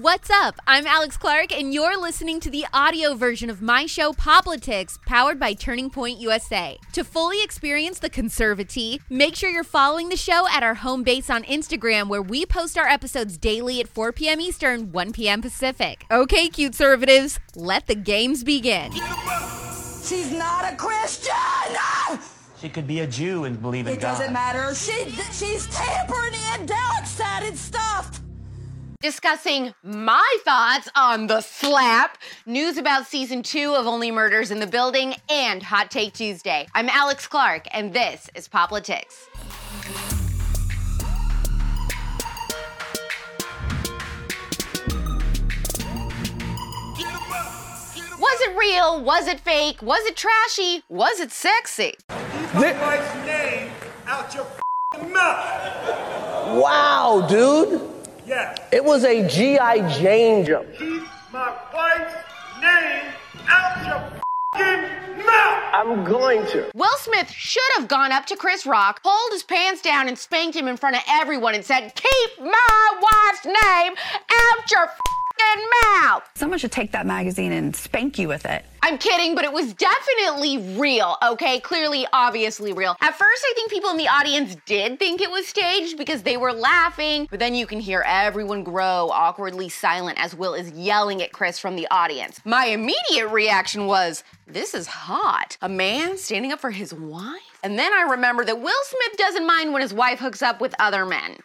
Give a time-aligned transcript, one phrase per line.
[0.00, 0.58] What's up?
[0.66, 5.38] I'm Alex Clark, and you're listening to the audio version of my show, POPlitics, powered
[5.38, 6.78] by Turning Point USA.
[6.94, 11.28] To fully experience the conservative, make sure you're following the show at our home base
[11.28, 14.40] on Instagram, where we post our episodes daily at 4 p.m.
[14.40, 15.42] Eastern, 1 p.m.
[15.42, 16.06] Pacific.
[16.10, 18.92] Okay, cute conservatives, let the games begin.
[18.92, 21.34] She's not a Christian!
[22.58, 24.14] She could be a Jew and believe in It God.
[24.14, 24.74] It doesn't matter.
[24.74, 27.99] She, she's tampering in dark-sided stuff.
[29.02, 34.66] Discussing my thoughts on the slap, news about season two of Only Murders in the
[34.66, 36.66] Building, and Hot Take Tuesday.
[36.74, 39.26] I'm Alex Clark, and this is POPlitics.
[48.18, 49.02] Was it real?
[49.02, 49.80] Was it fake?
[49.80, 50.84] Was it trashy?
[50.90, 51.94] Was it sexy?
[52.10, 53.70] my wife's name
[54.06, 56.60] out your f***ing mouth.
[56.62, 57.89] Wow, dude.
[58.30, 58.60] Yes.
[58.70, 59.98] It was a G.I.
[59.98, 60.72] Jane jump.
[60.78, 61.02] Keep
[61.32, 62.14] my wife's
[62.62, 63.12] name
[63.48, 63.96] out your
[64.54, 65.74] f***ing mouth.
[65.74, 66.70] I'm going to.
[66.76, 70.56] Will Smith should have gone up to Chris Rock, pulled his pants down, and spanked
[70.56, 73.94] him in front of everyone and said, Keep my wife's name
[74.30, 75.19] out your fing
[75.82, 76.22] mouth.
[76.34, 78.64] Someone should take that magazine and spank you with it.
[78.82, 81.60] I'm kidding, but it was definitely real, okay?
[81.60, 82.96] Clearly, obviously real.
[83.00, 86.36] At first, I think people in the audience did think it was staged because they
[86.36, 91.22] were laughing, but then you can hear everyone grow awkwardly silent as Will is yelling
[91.22, 92.40] at Chris from the audience.
[92.44, 95.58] My immediate reaction was, this is hot.
[95.60, 97.38] A man standing up for his wife?
[97.62, 100.74] And then I remember that Will Smith doesn't mind when his wife hooks up with
[100.78, 101.36] other men.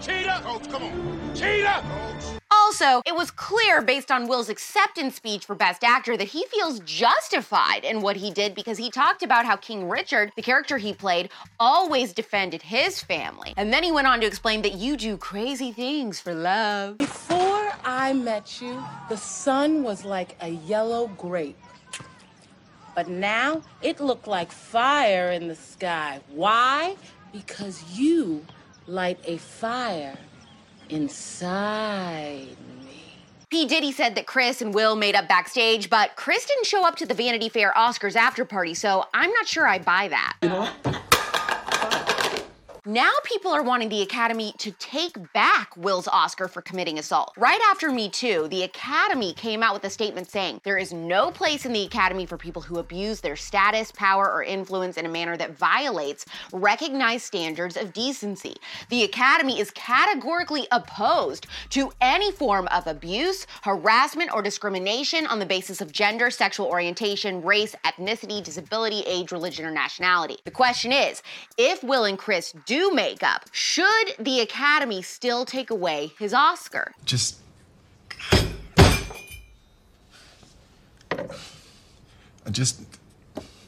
[0.00, 0.40] Cheetah.
[0.44, 1.34] Coach, come on.
[1.34, 1.84] Cheetah.
[1.84, 2.39] Coach.
[2.70, 6.78] Also, it was clear based on Will's acceptance speech for Best Actor that he feels
[6.78, 10.92] justified in what he did because he talked about how King Richard, the character he
[10.94, 13.54] played, always defended his family.
[13.56, 16.98] And then he went on to explain that you do crazy things for love.
[16.98, 21.58] Before I met you, the sun was like a yellow grape.
[22.94, 26.20] But now it looked like fire in the sky.
[26.32, 26.94] Why?
[27.32, 28.46] Because you
[28.86, 30.16] light a fire
[30.90, 33.00] inside me.
[33.50, 33.66] P.
[33.66, 37.06] Diddy said that Chris and Will made up backstage, but Chris didn't show up to
[37.06, 40.36] the Vanity Fair Oscars after party, so I'm not sure I buy that.
[40.42, 40.89] You know what?
[42.86, 47.34] Now people are wanting the Academy to take back Will's Oscar for committing assault.
[47.36, 51.30] Right after Me Too, the Academy came out with a statement saying there is no
[51.30, 55.10] place in the Academy for people who abuse their status, power, or influence in a
[55.10, 56.24] manner that violates
[56.54, 58.56] recognized standards of decency.
[58.88, 65.44] The Academy is categorically opposed to any form of abuse, harassment, or discrimination on the
[65.44, 70.38] basis of gender, sexual orientation, race, ethnicity, disability, age, religion, or nationality.
[70.46, 71.22] The question is
[71.58, 76.92] if Will and Chris do make up, should the Academy still take away his Oscar?
[77.04, 77.38] just
[82.46, 82.80] I just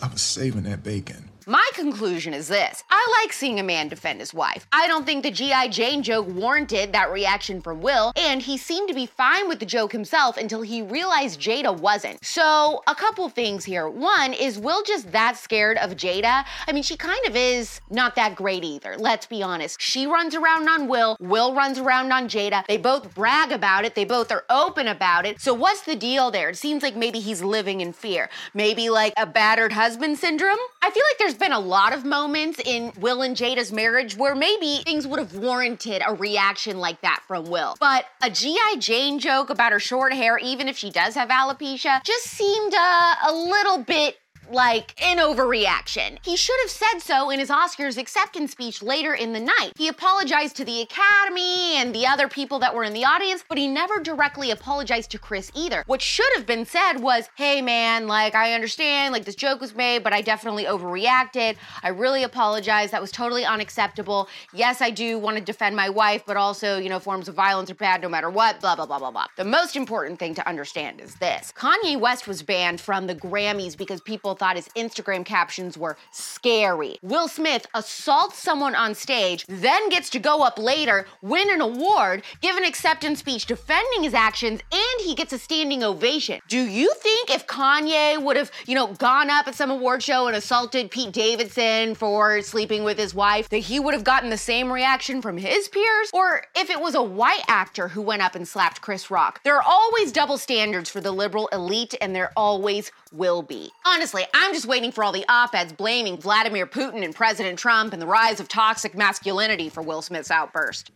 [0.00, 1.28] I was saving that bacon.
[1.46, 4.66] My conclusion is this I like seeing a man defend his wife.
[4.72, 5.68] I don't think the G.I.
[5.68, 9.66] Jane joke warranted that reaction from Will, and he seemed to be fine with the
[9.66, 12.24] joke himself until he realized Jada wasn't.
[12.24, 13.88] So, a couple things here.
[13.88, 16.44] One, is Will just that scared of Jada?
[16.66, 19.80] I mean, she kind of is not that great either, let's be honest.
[19.80, 22.66] She runs around on Will, Will runs around on Jada.
[22.66, 25.40] They both brag about it, they both are open about it.
[25.40, 26.48] So, what's the deal there?
[26.48, 28.30] It seems like maybe he's living in fear.
[28.54, 30.58] Maybe like a battered husband syndrome?
[30.82, 34.34] I feel like there's been a lot of moments in Will and Jada's marriage where
[34.34, 37.76] maybe things would have warranted a reaction like that from Will.
[37.80, 38.76] But a G.I.
[38.78, 43.14] Jane joke about her short hair, even if she does have alopecia, just seemed uh,
[43.26, 44.18] a little bit
[44.50, 46.18] like an overreaction.
[46.24, 49.72] He should have said so in his Oscars acceptance speech later in the night.
[49.76, 53.58] He apologized to the Academy and the other people that were in the audience, but
[53.58, 55.84] he never directly apologized to Chris either.
[55.86, 59.74] What should have been said was, hey man, like I understand, like this joke was
[59.74, 61.56] made, but I definitely overreacted.
[61.82, 62.90] I really apologize.
[62.90, 64.28] That was totally unacceptable.
[64.52, 67.70] Yes, I do want to defend my wife, but also, you know, forms of violence
[67.70, 69.26] are bad no matter what, blah, blah, blah, blah, blah.
[69.36, 73.76] The most important thing to understand is this Kanye West was banned from the Grammys
[73.76, 76.98] because people thought his Instagram captions were scary.
[77.02, 82.22] Will Smith assaults someone on stage, then gets to go up later, win an award,
[82.40, 86.40] give an acceptance speech defending his actions, and he gets a standing ovation.
[86.48, 90.26] Do you think if Kanye would have, you know, gone up at some award show
[90.26, 94.38] and assaulted Pete Davidson for sleeping with his wife, that he would have gotten the
[94.38, 96.10] same reaction from his peers?
[96.12, 99.40] Or if it was a white actor who went up and slapped Chris Rock?
[99.44, 103.70] There are always double standards for the liberal elite, and there always will be.
[103.86, 107.92] Honestly, I'm just waiting for all the op eds blaming Vladimir Putin and President Trump
[107.92, 110.90] and the rise of toxic masculinity for Will Smith's outburst.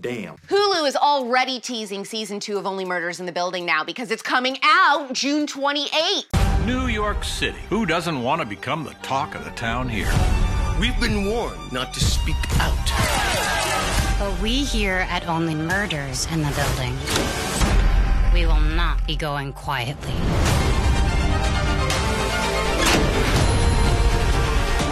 [0.00, 0.36] Damn.
[0.48, 4.22] Hulu is already teasing season two of Only Murders in the Building now because it's
[4.22, 6.66] coming out June 28th.
[6.66, 7.58] New York City.
[7.68, 10.12] Who doesn't want to become the talk of the town here?
[10.80, 12.76] We've been warned not to speak out.
[14.18, 16.96] But we here at Only Murders in the Building,
[18.34, 20.14] we will not be going quietly.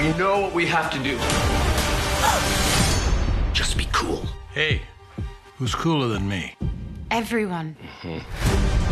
[0.04, 1.16] We know what we have to do.
[3.54, 4.22] Just be cool.
[4.52, 4.82] Hey,
[5.56, 6.56] who's cooler than me?
[7.10, 7.74] Everyone.
[8.02, 8.83] Mm-hmm.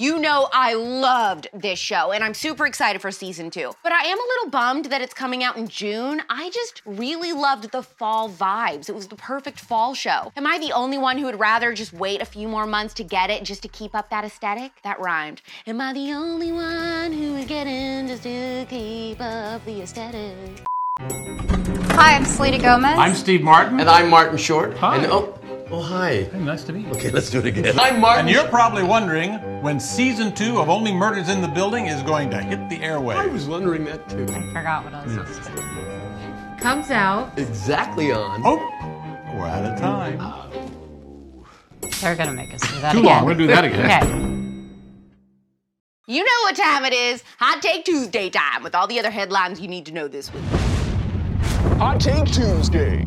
[0.00, 3.72] You know, I loved this show, and I'm super excited for season two.
[3.82, 6.22] But I am a little bummed that it's coming out in June.
[6.30, 8.88] I just really loved the fall vibes.
[8.88, 10.30] It was the perfect fall show.
[10.36, 13.02] Am I the only one who would rather just wait a few more months to
[13.02, 14.70] get it just to keep up that aesthetic?
[14.84, 15.42] That rhymed.
[15.66, 20.62] Am I the only one who is getting just to keep up the aesthetic?
[21.00, 22.96] Hi, I'm Selena Gomez.
[22.96, 23.80] I'm Steve Martin.
[23.80, 24.76] And I'm Martin Short.
[24.76, 24.98] Hi.
[24.98, 25.37] And, oh,
[25.70, 26.22] oh, hi.
[26.24, 26.92] Hey, nice to meet you.
[26.92, 27.78] Okay, let's do it again.
[27.78, 28.26] I'm Martin.
[28.26, 29.32] And you're probably wondering
[29.62, 33.16] when season two of Only Murders in the Building is going to hit the airwaves.
[33.16, 34.26] I was wondering that too.
[34.30, 36.58] I forgot what I was supposed to say.
[36.62, 37.38] Comes out.
[37.38, 38.42] Exactly on.
[38.44, 38.56] Oh,
[39.36, 40.18] we're out of time.
[40.20, 40.48] Uh,
[42.00, 43.04] They're gonna make us do that Too again.
[43.16, 43.24] long.
[43.24, 43.84] We're gonna do that again.
[43.86, 44.28] Okay.
[46.08, 47.22] You know what time it is.
[47.38, 50.42] Hot Take Tuesday time with all the other headlines you need to know this week.
[51.78, 53.06] Hot Take Tuesday.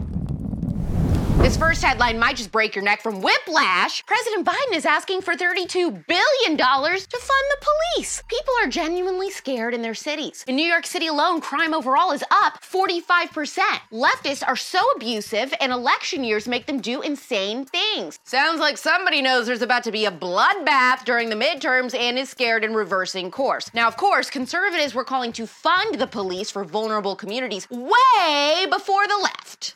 [1.62, 4.04] First headline might just break your neck from whiplash.
[4.08, 8.24] President Biden is asking for $32 billion to fund the police.
[8.28, 10.44] People are genuinely scared in their cities.
[10.48, 13.60] In New York City alone, crime overall is up 45%.
[13.92, 18.18] Leftists are so abusive, and election years make them do insane things.
[18.24, 22.32] Sounds like somebody knows there's about to be a bloodbath during the midterms and is
[22.32, 23.72] scared and reversing course.
[23.72, 29.08] Now, of course, conservatives were calling to fund the police for vulnerable communities way before
[29.08, 29.76] the left.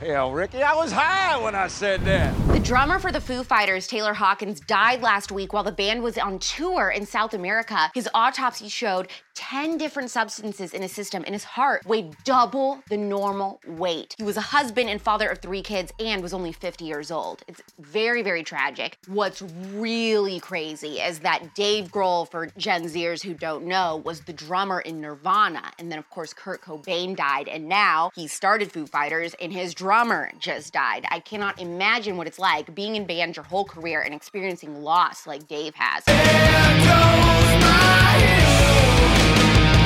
[0.00, 2.34] Hell, Ricky, I was high when I said that.
[2.54, 6.16] The drummer for the Foo Fighters, Taylor Hawkins, died last week while the band was
[6.16, 7.90] on tour in South America.
[7.92, 12.96] His autopsy showed 10 different substances in his system, and his heart weighed double the
[12.96, 14.14] normal weight.
[14.16, 17.42] He was a husband and father of three kids and was only 50 years old.
[17.48, 18.98] It's very, very tragic.
[19.08, 19.42] What's
[19.72, 24.80] really crazy is that Dave Grohl, for Gen Zers who don't know, was the drummer
[24.80, 25.72] in Nirvana.
[25.80, 29.74] And then, of course, Kurt Cobain died, and now he started Foo Fighters, and his
[29.74, 31.04] drummer just died.
[31.10, 32.43] I cannot imagine what it's like
[32.74, 36.04] being in band your whole career and experiencing loss like Dave has.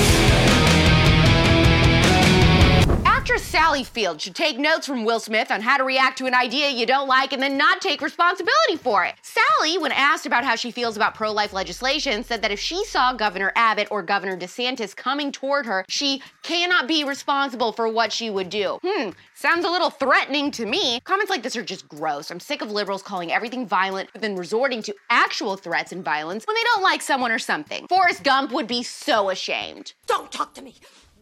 [3.63, 6.85] Field should take notes from Will Smith on how to react to an idea you
[6.85, 9.15] don't like and then not take responsibility for it.
[9.23, 12.83] Sally, when asked about how she feels about pro life legislation, said that if she
[12.85, 18.11] saw Governor Abbott or Governor DeSantis coming toward her, she cannot be responsible for what
[18.11, 18.79] she would do.
[18.83, 20.99] Hmm, sounds a little threatening to me.
[20.99, 22.29] Comments like this are just gross.
[22.29, 26.45] I'm sick of liberals calling everything violent, but then resorting to actual threats and violence
[26.45, 27.87] when they don't like someone or something.
[27.87, 29.93] Forrest Gump would be so ashamed.
[30.05, 30.75] Don't talk to me.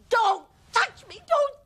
[0.10, 1.22] Don't touch me.
[1.28, 1.61] Don't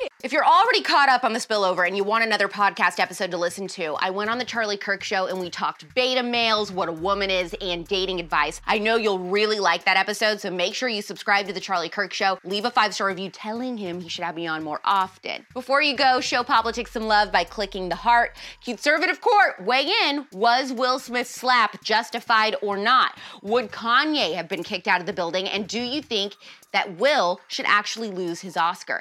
[0.00, 0.08] me.
[0.22, 3.38] If you're already caught up on the spillover and you want another podcast episode to
[3.38, 6.88] listen to, I went on the Charlie Kirk show and we talked beta males, what
[6.88, 8.60] a woman is, and dating advice.
[8.66, 11.88] I know you'll really like that episode, so make sure you subscribe to the Charlie
[11.88, 12.38] Kirk show.
[12.44, 15.46] Leave a five star review telling him he should have me on more often.
[15.54, 18.36] Before you go, show POPlitics some love by clicking the heart.
[18.64, 20.26] Conservative court, weigh in.
[20.32, 23.18] Was Will Smith's slap justified or not?
[23.42, 25.48] Would Kanye have been kicked out of the building?
[25.48, 26.34] And do you think
[26.72, 29.00] that Will should actually lose his Oscar?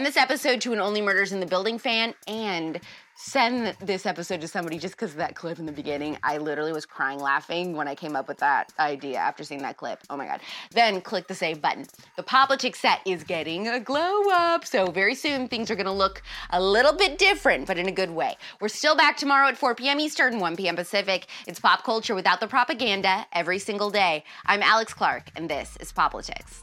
[0.00, 2.80] Send this episode to an Only Murders in the Building fan and
[3.16, 6.16] send this episode to somebody just because of that clip in the beginning.
[6.22, 9.76] I literally was crying laughing when I came up with that idea after seeing that
[9.76, 9.98] clip.
[10.08, 10.40] Oh my God.
[10.70, 11.84] Then click the save button.
[12.16, 14.64] The POPlitics set is getting a glow up.
[14.64, 17.92] So very soon things are going to look a little bit different, but in a
[17.92, 18.38] good way.
[18.58, 20.00] We're still back tomorrow at 4 p.m.
[20.00, 20.76] Eastern, 1 p.m.
[20.76, 21.26] Pacific.
[21.46, 24.24] It's pop culture without the propaganda every single day.
[24.46, 26.62] I'm Alex Clark, and this is POPlitics.